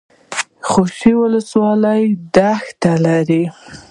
خوشي 0.69 1.13
ولسوالۍ 1.21 2.03
دښتې 2.35 2.93
لري؟ 3.05 3.43